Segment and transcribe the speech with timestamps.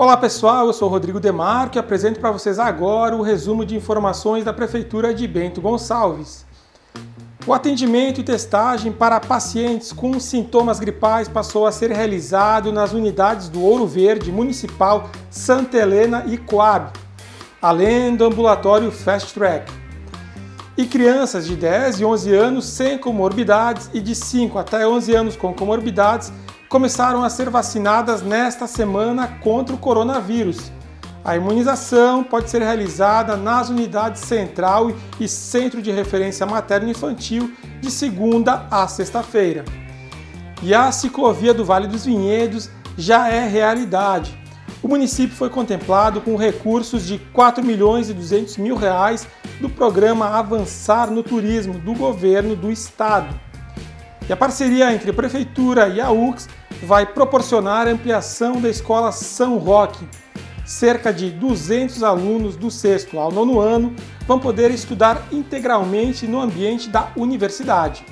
[0.00, 4.42] Olá pessoal, eu sou Rodrigo Demarco e apresento para vocês agora o resumo de informações
[4.42, 6.46] da Prefeitura de Bento Gonçalves.
[7.46, 13.50] O atendimento e testagem para pacientes com sintomas gripais passou a ser realizado nas unidades
[13.50, 16.94] do Ouro Verde Municipal Santa Helena e Coab,
[17.60, 19.70] além do ambulatório Fast Track.
[20.78, 25.36] E crianças de 10 e 11 anos sem comorbidades e de 5 até 11 anos
[25.36, 26.32] com comorbidades
[26.70, 30.70] começaram a ser vacinadas nesta semana contra o coronavírus.
[31.24, 38.68] A imunização pode ser realizada nas unidades central e centro de referência materno-infantil de segunda
[38.70, 39.64] a sexta-feira.
[40.62, 44.38] E a ciclovia do Vale dos Vinhedos já é realidade.
[44.80, 49.26] O município foi contemplado com recursos de 4 milhões e 200 mil reais
[49.60, 53.34] do programa Avançar no Turismo do governo do estado.
[54.28, 56.48] E a parceria entre a prefeitura e a UX
[56.82, 60.08] vai proporcionar ampliação da escola São Roque.
[60.64, 63.94] Cerca de 200 alunos do sexto ao nono ano
[64.26, 68.04] vão poder estudar integralmente no ambiente da universidade.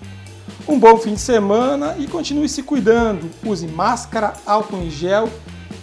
[0.68, 3.30] Um bom fim de semana e continue se cuidando.
[3.46, 5.30] Use máscara, álcool em gel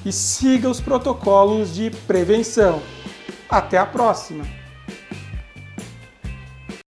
[0.04, 2.80] e siga os protocolos de prevenção.
[3.48, 4.59] Até a próxima!